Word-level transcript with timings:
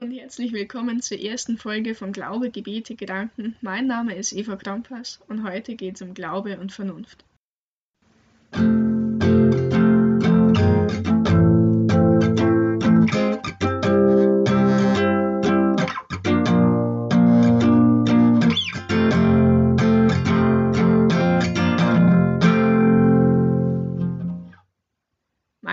und 0.00 0.12
herzlich 0.12 0.52
willkommen 0.52 1.02
zur 1.02 1.18
ersten 1.18 1.58
Folge 1.58 1.94
von 1.94 2.12
Glaube, 2.12 2.50
Gebete, 2.50 2.94
Gedanken. 2.94 3.56
Mein 3.60 3.86
Name 3.86 4.14
ist 4.14 4.32
Eva 4.32 4.56
Krampas 4.56 5.20
und 5.28 5.42
heute 5.42 5.74
geht 5.74 5.96
es 5.96 6.02
um 6.02 6.14
Glaube 6.14 6.58
und 6.58 6.72
Vernunft. 6.72 7.24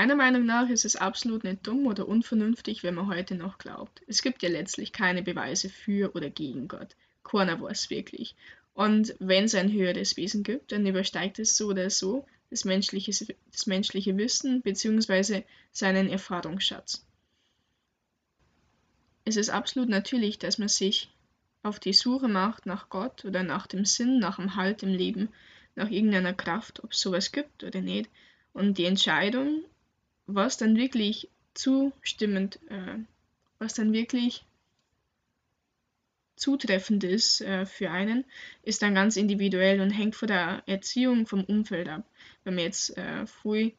Meiner 0.06 0.18
Meinung 0.18 0.46
nach 0.46 0.70
ist 0.70 0.86
es 0.86 0.96
absolut 0.96 1.44
nicht 1.44 1.66
dumm 1.66 1.88
oder 1.88 2.08
unvernünftig, 2.08 2.84
wenn 2.84 2.94
man 2.94 3.08
heute 3.08 3.34
noch 3.34 3.58
glaubt. 3.58 4.04
Es 4.06 4.22
gibt 4.22 4.44
ja 4.44 4.50
letztlich 4.50 4.92
keine 4.92 5.24
Beweise 5.24 5.68
für 5.68 6.14
oder 6.14 6.30
gegen 6.30 6.68
Gott. 6.68 6.96
Keiner 7.24 7.60
weiß 7.60 7.90
wirklich. 7.90 8.36
Und 8.76 9.16
wenn 9.18 9.46
es 9.46 9.56
ein 9.56 9.74
höheres 9.74 10.16
Wesen 10.16 10.44
gibt, 10.44 10.72
dann 10.72 10.86
übersteigt 10.86 11.40
es 11.40 11.58
so 11.58 11.70
oder 11.70 11.90
so 11.90 12.24
das 12.52 12.66
menschliche, 12.66 13.34
das 13.52 13.66
menschliche 13.66 14.16
Wissen 14.16 14.62
bzw. 14.62 15.42
seinen 15.72 16.08
Erfahrungsschatz. 16.08 17.04
Es 19.24 19.38
ist 19.38 19.50
absolut 19.50 19.90
natürlich, 19.90 20.38
dass 20.38 20.60
man 20.60 20.68
sich 20.68 21.10
auf 21.64 21.80
die 21.80 21.94
Suche 21.94 22.28
macht 22.28 22.68
nach 22.68 22.90
Gott 22.90 23.26
oder 23.26 23.42
nach 23.42 23.66
dem 23.66 23.86
Sinn, 23.86 24.20
nach 24.20 24.36
dem 24.36 24.56
Halt 24.56 24.84
im 24.84 24.94
Leben, 24.94 25.30
nach 25.74 25.90
irgendeiner 25.90 26.36
Kraft, 26.36 26.84
ob 26.84 26.92
es 26.92 27.02
sowas 27.02 27.32
gibt 27.32 27.64
oder 27.64 27.82
nicht. 27.82 28.08
Und 28.54 28.78
die 28.78 28.86
Entscheidung, 28.86 29.66
was 30.28 30.58
dann 30.58 30.76
wirklich 30.78 31.30
zustimmend, 31.54 32.60
äh, 32.70 33.00
was 33.60 33.74
dann 33.74 33.94
wirklich 33.94 34.46
zutreffend 36.36 37.04
ist 37.04 37.42
äh, 37.42 37.66
für 37.66 37.92
einen, 37.92 38.26
ist 38.64 38.82
dann 38.82 38.96
ganz 38.96 39.16
individuell 39.16 39.80
und 39.82 39.92
hängt 39.92 40.16
von 40.16 40.28
der 40.28 40.64
Erziehung, 40.66 41.28
vom 41.28 41.44
Umfeld 41.46 41.88
ab. 41.88 42.04
Wenn 42.44 42.56
man 42.56 42.66
jetzt 42.66 42.98
äh, 42.98 43.26
früh 43.26 43.72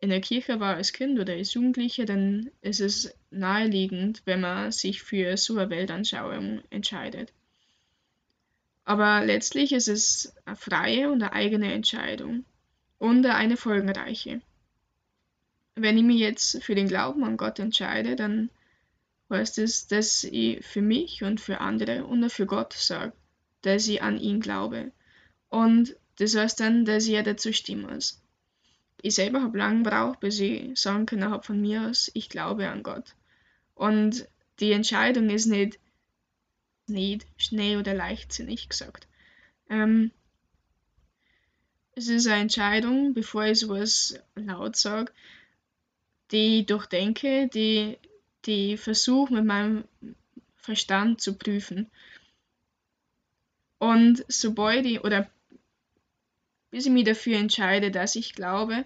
in 0.00 0.10
der 0.10 0.20
Kirche 0.20 0.60
war 0.60 0.76
als 0.76 0.92
Kind 0.92 1.18
oder 1.18 1.32
als 1.32 1.54
Jugendlicher, 1.54 2.04
dann 2.04 2.50
ist 2.60 2.80
es 2.80 3.12
naheliegend, 3.30 4.22
wenn 4.26 4.40
man 4.40 4.70
sich 4.70 5.02
für 5.02 5.36
so 5.36 5.58
eine 5.58 5.70
Weltanschauung 5.70 6.62
entscheidet. 6.70 7.32
Aber 8.84 9.24
letztlich 9.24 9.72
ist 9.72 9.88
es 9.88 10.34
eine 10.44 10.56
freie 10.56 11.10
und 11.10 11.22
eine 11.22 11.32
eigene 11.32 11.72
Entscheidung 11.72 12.44
und 12.98 13.26
eine 13.26 13.56
folgenreiche 13.56 14.40
wenn 15.80 15.98
ich 15.98 16.04
mich 16.04 16.18
jetzt 16.18 16.62
für 16.62 16.74
den 16.74 16.88
Glauben 16.88 17.24
an 17.24 17.36
Gott 17.36 17.58
entscheide, 17.58 18.16
dann 18.16 18.50
heißt 19.30 19.58
es, 19.58 19.86
dass 19.86 20.24
ich 20.24 20.64
für 20.64 20.82
mich 20.82 21.22
und 21.22 21.40
für 21.40 21.60
andere 21.60 22.04
und 22.04 22.24
auch 22.24 22.30
für 22.30 22.46
Gott 22.46 22.72
sage, 22.72 23.12
dass 23.62 23.88
ich 23.88 24.02
an 24.02 24.18
ihn 24.18 24.40
glaube. 24.40 24.92
Und 25.48 25.96
das 26.16 26.34
heißt 26.34 26.60
dann, 26.60 26.84
dass 26.84 27.06
ich 27.06 27.12
ja 27.12 27.22
dazu 27.22 27.52
stimmen 27.52 27.92
muss. 27.92 28.20
Ich 29.00 29.14
selber 29.14 29.42
habe 29.42 29.58
lange 29.58 29.84
gebraucht, 29.84 30.20
bis 30.20 30.40
ich 30.40 30.78
sagen 30.78 31.06
kann 31.06 31.24
habe 31.24 31.44
von 31.44 31.60
mir 31.60 31.88
aus, 31.88 32.10
ich 32.14 32.28
glaube 32.28 32.68
an 32.68 32.82
Gott. 32.82 33.14
Und 33.74 34.26
die 34.58 34.72
Entscheidung 34.72 35.30
ist 35.30 35.46
nicht, 35.46 35.78
nicht 36.88 37.26
schnell 37.36 37.78
oder 37.78 37.94
leichtsinnig 37.94 38.68
gesagt. 38.68 39.06
Ähm, 39.70 40.10
es 41.94 42.08
ist 42.08 42.26
eine 42.26 42.42
Entscheidung, 42.42 43.14
bevor 43.14 43.44
ich 43.44 43.60
sowas 43.60 44.18
laut 44.34 44.76
sage, 44.76 45.12
die 46.30 46.60
ich 46.60 46.66
durchdenke, 46.66 47.48
die, 47.48 47.98
die 48.44 48.74
ich 48.74 48.80
versuche 48.80 49.34
mit 49.34 49.44
meinem 49.44 49.84
Verstand 50.56 51.20
zu 51.20 51.36
prüfen. 51.36 51.90
Und 53.78 54.24
sobald 54.28 54.84
ich, 54.86 55.04
oder 55.04 55.30
bis 56.70 56.86
ich 56.86 56.92
mich 56.92 57.04
dafür 57.04 57.38
entscheide, 57.38 57.90
dass 57.90 58.16
ich 58.16 58.34
glaube, 58.34 58.84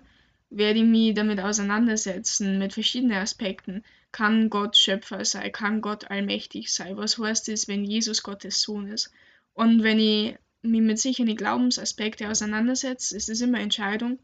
werde 0.51 0.81
ich 0.81 0.85
mich 0.85 1.15
damit 1.15 1.41
auseinandersetzen, 1.41 2.59
mit 2.59 2.75
verschiedenen 2.75 3.19
Aspekten. 3.19 3.83
Kann 4.13 4.51
Gott 4.51 4.77
Schöpfer 4.77 5.25
sein? 5.25 5.51
Kann 5.51 5.81
Gott 5.81 6.11
allmächtig 6.11 6.73
sein? 6.73 6.97
Was 6.97 7.19
heißt 7.19 7.49
es, 7.49 7.69
wenn 7.69 7.85
Jesus 7.85 8.23
Gottes 8.23 8.61
Sohn 8.61 8.87
ist? 8.89 9.11
Und 9.55 9.83
wenn 9.83 9.99
ich 9.99 10.37
mich 10.61 10.83
mit 10.83 10.99
sicheren 10.99 11.35
Glaubensaspekten 11.35 12.27
auseinandersetze, 12.27 13.17
ist 13.17 13.31
es 13.31 13.41
immer 13.41 13.61
Entscheidung 13.61 14.19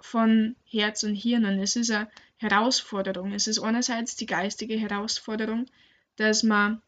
von 0.00 0.56
Herz 0.64 1.02
und 1.02 1.14
Hirn. 1.14 1.44
Und 1.44 1.58
es 1.58 1.76
ist 1.76 1.90
eine 1.90 2.08
Herausforderung. 2.36 3.32
Es 3.32 3.46
ist 3.46 3.58
einerseits 3.58 4.16
die 4.16 4.26
geistige 4.26 4.76
Herausforderung, 4.76 5.66
dass 6.16 6.42
man, 6.42 6.82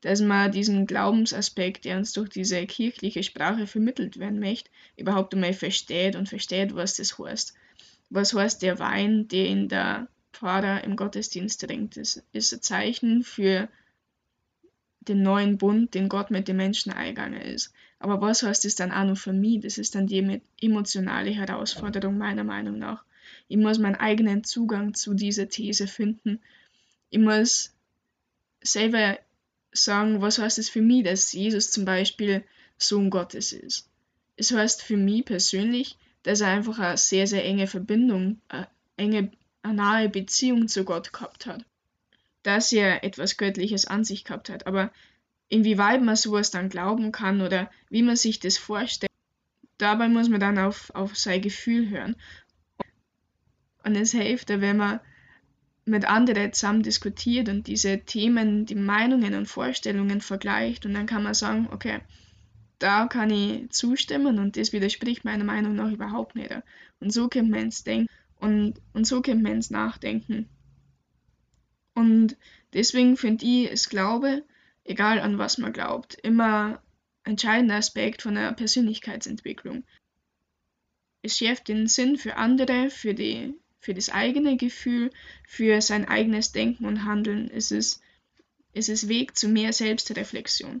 dass 0.00 0.20
man 0.20 0.52
diesen 0.52 0.86
Glaubensaspekt, 0.86 1.84
der 1.84 1.98
uns 1.98 2.12
durch 2.12 2.28
diese 2.28 2.64
kirchliche 2.66 3.22
Sprache 3.22 3.66
vermittelt 3.66 4.18
werden 4.18 4.38
möchte, 4.38 4.70
überhaupt 4.96 5.34
einmal 5.34 5.54
versteht 5.54 6.16
und 6.16 6.28
versteht, 6.28 6.74
was 6.74 6.96
das 6.96 7.18
heißt. 7.18 7.54
Was 8.10 8.32
heißt 8.34 8.62
der 8.62 8.78
Wein, 8.78 9.28
den 9.28 9.68
der 9.68 10.08
Pfarrer 10.32 10.84
im 10.84 10.96
Gottesdienst 10.96 11.60
trinkt? 11.60 11.96
Das 11.96 12.22
ist 12.32 12.52
ein 12.52 12.62
Zeichen 12.62 13.22
für 13.22 13.68
den 15.08 15.22
neuen 15.22 15.58
Bund, 15.58 15.94
den 15.94 16.08
Gott 16.08 16.30
mit 16.30 16.48
den 16.48 16.56
Menschen 16.56 16.92
eingegangen 16.92 17.40
ist. 17.40 17.72
Aber 17.98 18.20
was 18.20 18.42
heißt 18.42 18.64
das 18.64 18.74
dann 18.74 18.92
auch 18.92 19.04
noch 19.04 19.16
für 19.16 19.32
mich? 19.32 19.60
Das 19.60 19.78
ist 19.78 19.94
dann 19.94 20.06
die 20.06 20.40
emotionale 20.60 21.30
Herausforderung 21.30 22.18
meiner 22.18 22.44
Meinung 22.44 22.78
nach. 22.78 23.04
Ich 23.48 23.56
muss 23.56 23.78
meinen 23.78 23.96
eigenen 23.96 24.44
Zugang 24.44 24.94
zu 24.94 25.14
dieser 25.14 25.48
These 25.48 25.86
finden. 25.86 26.40
Ich 27.10 27.18
muss 27.18 27.72
selber 28.60 29.18
sagen, 29.72 30.20
was 30.20 30.38
heißt 30.38 30.58
es 30.58 30.68
für 30.68 30.82
mich, 30.82 31.04
dass 31.04 31.32
Jesus 31.32 31.70
zum 31.70 31.84
Beispiel 31.84 32.44
Sohn 32.76 33.10
Gottes 33.10 33.52
ist. 33.52 33.88
Es 34.36 34.52
heißt 34.52 34.82
für 34.82 34.96
mich 34.96 35.24
persönlich, 35.24 35.96
dass 36.22 36.40
er 36.40 36.48
einfach 36.48 36.78
eine 36.78 36.96
sehr, 36.96 37.26
sehr 37.26 37.44
enge 37.44 37.66
Verbindung, 37.66 38.40
eine 38.48 38.68
enge, 38.96 39.30
eine 39.62 39.74
nahe 39.74 40.08
Beziehung 40.08 40.68
zu 40.68 40.84
Gott 40.84 41.12
gehabt 41.12 41.46
hat. 41.46 41.64
Dass 42.48 42.72
er 42.72 43.04
etwas 43.04 43.36
Göttliches 43.36 43.84
an 43.84 44.04
sich 44.04 44.24
gehabt 44.24 44.48
hat. 44.48 44.66
Aber 44.66 44.90
inwieweit 45.50 46.00
man 46.00 46.16
sowas 46.16 46.50
dann 46.50 46.70
glauben 46.70 47.12
kann 47.12 47.42
oder 47.42 47.70
wie 47.90 48.00
man 48.00 48.16
sich 48.16 48.40
das 48.40 48.56
vorstellt, 48.56 49.12
dabei 49.76 50.08
muss 50.08 50.30
man 50.30 50.40
dann 50.40 50.56
auf, 50.56 50.90
auf 50.94 51.14
sein 51.14 51.42
Gefühl 51.42 51.90
hören. 51.90 52.16
Und 53.84 53.96
es 53.96 54.12
hilft, 54.12 54.48
wenn 54.48 54.78
man 54.78 55.00
mit 55.84 56.06
anderen 56.06 56.54
zusammen 56.54 56.82
diskutiert 56.82 57.50
und 57.50 57.66
diese 57.66 57.98
Themen, 58.00 58.64
die 58.64 58.74
Meinungen 58.74 59.34
und 59.34 59.44
Vorstellungen 59.44 60.22
vergleicht 60.22 60.86
und 60.86 60.94
dann 60.94 61.04
kann 61.04 61.24
man 61.24 61.34
sagen, 61.34 61.68
okay, 61.70 62.00
da 62.78 63.08
kann 63.08 63.28
ich 63.28 63.68
zustimmen 63.72 64.38
und 64.38 64.56
das 64.56 64.72
widerspricht 64.72 65.22
meiner 65.22 65.44
Meinung 65.44 65.74
nach 65.74 65.92
überhaupt 65.92 66.34
nicht. 66.34 66.50
Und 66.98 67.12
so 67.12 67.28
kann 67.28 67.50
man 67.50 67.60
ins 67.60 67.84
Denken 67.84 68.08
und, 68.36 68.80
und 68.94 69.06
so 69.06 69.20
kann 69.20 69.42
man 69.42 69.52
ins 69.52 69.68
Nachdenken. 69.68 70.48
Und 71.98 72.36
deswegen 72.74 73.16
finde 73.16 73.44
ich, 73.44 73.72
es 73.72 73.88
Glaube, 73.88 74.44
egal 74.84 75.18
an 75.18 75.36
was 75.36 75.58
man 75.58 75.72
glaubt, 75.72 76.14
immer 76.22 76.80
ein 77.24 77.32
entscheidender 77.32 77.74
Aspekt 77.74 78.22
von 78.22 78.36
der 78.36 78.52
Persönlichkeitsentwicklung. 78.52 79.82
Es 81.22 81.36
schärft 81.36 81.66
den 81.66 81.88
Sinn 81.88 82.16
für 82.16 82.36
andere, 82.36 82.90
für 82.90 83.14
die 83.14 83.52
für 83.80 83.94
das 83.94 84.10
eigene 84.10 84.56
Gefühl, 84.56 85.10
für 85.44 85.80
sein 85.80 86.06
eigenes 86.06 86.52
Denken 86.52 86.84
und 86.84 87.04
Handeln 87.04 87.48
ist 87.48 87.72
es, 87.72 88.00
ist 88.72 88.88
es 88.88 89.08
Weg 89.08 89.36
zu 89.36 89.48
mehr 89.48 89.72
Selbstreflexion. 89.72 90.80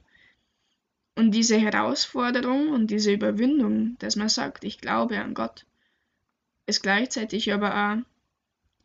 Und 1.16 1.32
diese 1.32 1.58
Herausforderung 1.58 2.68
und 2.68 2.92
diese 2.92 3.12
Überwindung, 3.12 3.96
dass 3.98 4.14
man 4.14 4.28
sagt, 4.28 4.62
ich 4.62 4.78
glaube 4.78 5.18
an 5.18 5.34
Gott, 5.34 5.66
ist 6.66 6.80
gleichzeitig 6.84 7.52
aber 7.52 7.74
auch 7.74 8.04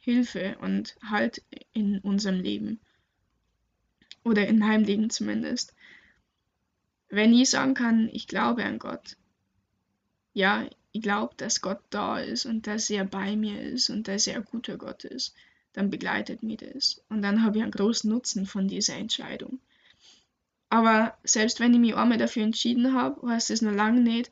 Hilfe 0.04 0.58
und 0.60 0.98
Halt 1.02 1.42
in 1.72 2.00
unserem 2.00 2.42
Leben. 2.42 2.82
Oder 4.26 4.48
in 4.48 4.60
meinem 4.60 4.84
Leben 4.84 5.10
zumindest. 5.10 5.74
Wenn 7.08 7.34
ich 7.34 7.50
sagen 7.50 7.74
kann, 7.74 8.10
ich 8.12 8.28
glaube 8.28 8.66
an 8.66 8.80
Gott, 8.80 9.16
ja, 10.34 10.68
ich 10.92 11.02
glaube, 11.02 11.34
dass 11.38 11.62
Gott 11.62 11.80
da 11.90 12.20
ist 12.20 12.46
und 12.46 12.68
dass 12.68 12.90
er 12.90 13.06
bei 13.06 13.38
mir 13.38 13.62
ist 13.62 13.90
und 13.90 14.10
dass 14.10 14.28
er 14.28 14.36
ein 14.36 14.46
guter 14.46 14.78
Gott 14.78 15.06
ist, 15.06 15.36
dann 15.72 15.90
begleitet 15.90 16.44
mich 16.44 16.58
das. 16.58 17.02
Und 17.08 17.22
dann 17.22 17.42
habe 17.42 17.58
ich 17.58 17.64
einen 17.64 17.72
großen 17.72 18.10
Nutzen 18.10 18.46
von 18.46 18.68
dieser 18.68 18.96
Entscheidung. 18.96 19.60
Aber 20.70 21.18
selbst 21.24 21.62
wenn 21.62 21.74
ich 21.74 21.80
mich 21.80 21.96
einmal 21.96 22.18
dafür 22.18 22.44
entschieden 22.44 22.94
habe, 22.94 23.26
heißt 23.26 23.52
es 23.52 23.62
noch 23.62 23.72
lange 23.72 24.02
nicht, 24.02 24.32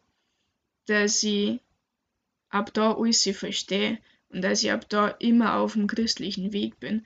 dass 0.87 1.23
ich 1.23 1.61
ab 2.49 2.73
da 2.73 2.91
alles 2.93 3.23
verstehe 3.33 3.99
und 4.31 4.41
dass 4.41 4.63
ich 4.63 4.71
ab 4.71 4.87
da 4.89 5.07
immer 5.07 5.55
auf 5.55 5.73
dem 5.73 5.87
christlichen 5.87 6.53
Weg 6.53 6.79
bin. 6.79 7.05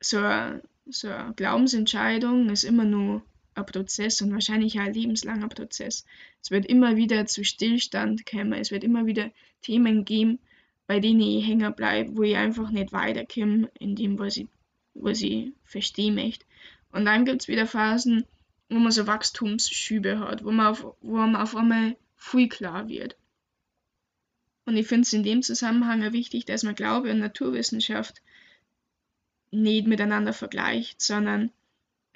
So 0.00 0.18
eine, 0.18 0.62
so 0.86 1.08
eine 1.08 1.34
Glaubensentscheidung 1.34 2.48
ist 2.50 2.64
immer 2.64 2.84
nur 2.84 3.22
ein 3.54 3.66
Prozess 3.66 4.20
und 4.20 4.32
wahrscheinlich 4.32 4.78
ein 4.78 4.92
lebenslanger 4.92 5.48
Prozess. 5.48 6.04
Es 6.42 6.50
wird 6.50 6.66
immer 6.66 6.96
wieder 6.96 7.26
zu 7.26 7.44
Stillstand 7.44 8.26
kommen, 8.26 8.52
es 8.52 8.70
wird 8.70 8.84
immer 8.84 9.06
wieder 9.06 9.30
Themen 9.62 10.04
geben, 10.04 10.38
bei 10.86 11.00
denen 11.00 11.20
ich 11.20 11.46
hängen 11.46 11.74
bleibe, 11.74 12.16
wo 12.16 12.22
ich 12.22 12.36
einfach 12.36 12.70
nicht 12.70 12.92
weiterkomme 12.92 13.70
in 13.78 13.96
dem, 13.96 14.18
was 14.18 14.36
ich, 14.36 14.46
was 14.94 15.22
ich 15.22 15.52
verstehen 15.64 16.14
möchte. 16.14 16.44
Und 16.92 17.06
dann 17.06 17.24
gibt 17.24 17.42
es 17.42 17.48
wieder 17.48 17.66
Phasen, 17.66 18.24
wo 18.68 18.76
man 18.76 18.92
so 18.92 19.06
Wachstumsschübe 19.06 20.20
hat, 20.20 20.44
wo 20.44 20.50
man 20.50 20.66
auf, 20.66 20.86
wo 21.00 21.16
man 21.16 21.36
auf 21.36 21.56
einmal 21.56 21.96
viel 22.16 22.48
klar 22.48 22.88
wird. 22.88 23.16
Und 24.66 24.76
ich 24.76 24.86
finde 24.88 25.02
es 25.02 25.12
in 25.12 25.22
dem 25.22 25.42
Zusammenhang 25.42 26.12
wichtig, 26.12 26.44
dass 26.44 26.64
man 26.64 26.74
Glaube 26.74 27.10
und 27.10 27.20
Naturwissenschaft 27.20 28.20
nicht 29.52 29.86
miteinander 29.86 30.32
vergleicht, 30.32 31.00
sondern 31.00 31.52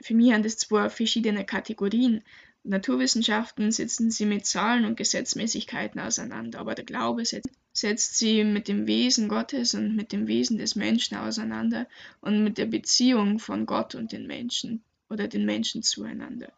für 0.02 0.14
mich 0.14 0.32
sind 0.32 0.44
das 0.44 0.56
zwei 0.58 0.90
verschiedene 0.90 1.44
Kategorien. 1.44 2.22
Naturwissenschaften 2.64 3.70
setzen 3.70 4.10
sie 4.10 4.26
mit 4.26 4.46
Zahlen 4.46 4.84
und 4.84 4.96
Gesetzmäßigkeiten 4.96 6.00
auseinander, 6.00 6.58
aber 6.58 6.74
der 6.74 6.84
Glaube 6.84 7.24
setzt, 7.24 7.48
setzt 7.72 8.18
sie 8.18 8.44
mit 8.44 8.68
dem 8.68 8.86
Wesen 8.86 9.28
Gottes 9.28 9.74
und 9.74 9.94
mit 9.94 10.12
dem 10.12 10.26
Wesen 10.26 10.58
des 10.58 10.74
Menschen 10.74 11.16
auseinander 11.16 11.86
und 12.20 12.42
mit 12.42 12.58
der 12.58 12.66
Beziehung 12.66 13.38
von 13.38 13.64
Gott 13.64 13.94
und 13.94 14.12
den 14.12 14.26
Menschen 14.26 14.82
oder 15.08 15.28
den 15.28 15.46
Menschen 15.46 15.82
zueinander. 15.82 16.52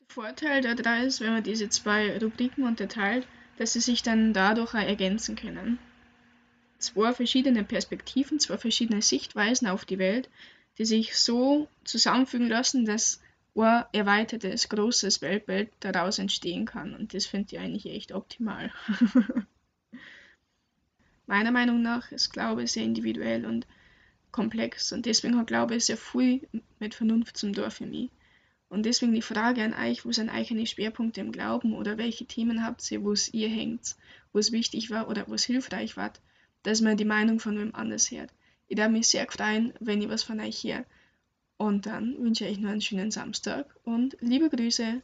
Der 0.00 0.06
Vorteil 0.08 0.62
daran 0.62 1.04
ist, 1.04 1.20
wenn 1.20 1.34
man 1.34 1.44
diese 1.44 1.68
zwei 1.68 2.18
Rubriken 2.18 2.64
unterteilt, 2.64 3.28
dass 3.58 3.72
sie 3.72 3.80
sich 3.80 4.02
dann 4.02 4.32
dadurch 4.32 4.74
ergänzen 4.74 5.36
können. 5.36 5.78
Zwei 6.78 7.12
verschiedene 7.12 7.64
Perspektiven, 7.64 8.38
zwei 8.38 8.56
verschiedene 8.56 9.02
Sichtweisen 9.02 9.66
auf 9.68 9.84
die 9.84 9.98
Welt, 9.98 10.30
die 10.78 10.84
sich 10.84 11.16
so 11.16 11.68
zusammenfügen 11.84 12.48
lassen, 12.48 12.84
dass 12.84 13.20
ein 13.56 13.84
erweitertes, 13.92 14.68
großes 14.68 15.20
Weltbild 15.20 15.70
daraus 15.80 16.20
entstehen 16.20 16.64
kann. 16.66 16.94
Und 16.94 17.14
das 17.14 17.26
finde 17.26 17.48
ich 17.50 17.58
eigentlich 17.58 17.86
echt 17.86 18.12
optimal. 18.12 18.72
Meiner 21.26 21.50
Meinung 21.50 21.82
nach 21.82 22.12
ist 22.12 22.32
Glaube 22.32 22.66
sehr 22.68 22.84
individuell 22.84 23.44
und 23.44 23.66
komplex 24.30 24.92
und 24.92 25.04
deswegen 25.04 25.36
hat 25.36 25.48
Glaube 25.48 25.80
sehr 25.80 25.96
viel 25.96 26.46
mit 26.78 26.94
Vernunft 26.94 27.36
zum 27.36 27.52
Tor 27.52 27.70
für 27.70 27.86
mich. 27.86 28.10
Und 28.68 28.84
deswegen 28.84 29.14
die 29.14 29.22
Frage 29.22 29.62
an 29.62 29.74
euch, 29.74 30.04
wo 30.04 30.12
sind 30.12 30.28
eigene 30.28 30.66
Schwerpunkte 30.66 31.20
im 31.20 31.32
Glauben 31.32 31.72
oder 31.72 31.96
welche 31.96 32.26
Themen 32.26 32.64
habt 32.64 32.90
ihr, 32.90 33.02
wo 33.02 33.12
es 33.12 33.32
ihr 33.32 33.48
hängt, 33.48 33.96
wo 34.32 34.38
es 34.38 34.52
wichtig 34.52 34.90
war 34.90 35.08
oder 35.08 35.26
wo 35.26 35.34
es 35.34 35.44
hilfreich 35.44 35.96
war, 35.96 36.12
dass 36.62 36.82
man 36.82 36.96
die 36.96 37.06
Meinung 37.06 37.40
von 37.40 37.58
wem 37.58 37.74
anders 37.74 38.10
hört. 38.10 38.30
Ich 38.66 38.76
darf 38.76 38.90
mich 38.90 39.08
sehr 39.08 39.26
freuen, 39.30 39.72
wenn 39.80 40.02
ich 40.02 40.08
was 40.10 40.22
von 40.22 40.40
euch 40.40 40.62
höre. 40.64 40.84
Und 41.56 41.86
dann 41.86 42.16
wünsche 42.18 42.44
ich 42.44 42.52
euch 42.52 42.58
noch 42.58 42.70
einen 42.70 42.82
schönen 42.82 43.10
Samstag 43.10 43.74
und 43.84 44.16
liebe 44.20 44.50
Grüße. 44.50 45.02